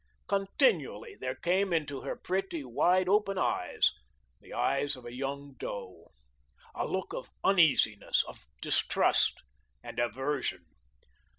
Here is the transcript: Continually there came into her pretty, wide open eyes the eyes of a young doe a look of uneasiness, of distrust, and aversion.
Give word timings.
Continually 0.27 1.13
there 1.15 1.35
came 1.35 1.71
into 1.71 2.01
her 2.01 2.15
pretty, 2.15 2.63
wide 2.63 3.07
open 3.07 3.37
eyes 3.37 3.91
the 4.39 4.51
eyes 4.51 4.95
of 4.95 5.05
a 5.05 5.13
young 5.13 5.53
doe 5.59 6.11
a 6.73 6.87
look 6.87 7.13
of 7.13 7.29
uneasiness, 7.43 8.23
of 8.27 8.47
distrust, 8.63 9.43
and 9.83 9.99
aversion. 9.99 10.65